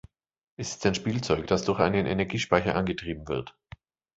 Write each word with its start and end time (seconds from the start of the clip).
Es 0.57 0.71
ist 0.71 0.85
ein 0.87 0.95
Spielzeug, 0.95 1.45
das 1.45 1.63
durch 1.63 1.79
einen 1.79 2.07
Energiespeicher 2.07 2.73
angetrieben 2.73 3.27
wird. 3.27 3.55